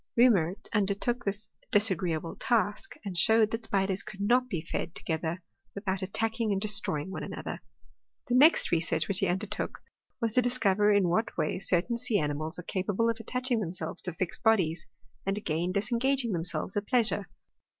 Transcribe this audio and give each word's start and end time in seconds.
Reaumur 0.17 0.55
undertook 0.73 1.25
this 1.25 1.47
di^igreeable 1.71 2.35
task, 2.39 2.95
and 3.05 3.15
showed 3.15 3.51
that 3.51 3.65
spiders 3.65 4.01
could 4.01 4.19
not 4.19 4.49
be 4.49 4.65
fed 4.65 4.95
together 4.95 5.43
without 5.75 6.01
attacking 6.01 6.51
and 6.51 6.59
destroying 6.59 7.11
one 7.11 7.21
another. 7.23 7.61
The 8.27 8.33
next 8.33 8.71
research 8.71 9.07
which 9.07 9.19
he 9.19 9.27
undertook, 9.27 9.83
was 10.19 10.33
to 10.33 10.41
dis 10.41 10.57
cover 10.57 10.91
in 10.91 11.07
what 11.07 11.37
way 11.37 11.59
certain 11.59 11.99
sea 11.99 12.17
animals 12.17 12.57
are 12.57 12.63
capable 12.63 13.11
of 13.11 13.17
attaching 13.19 13.59
themselves 13.59 14.01
to 14.01 14.13
fixed 14.13 14.41
bodies, 14.41 14.87
and 15.23 15.37
again 15.37 15.71
disengaging 15.71 16.31
themselves 16.31 16.75
at 16.75 16.87
pleasure. 16.87 17.29